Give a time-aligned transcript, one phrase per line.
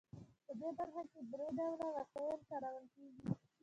[0.45, 3.21] په دې برخه کې درې ډوله وسایل کارول کیږي.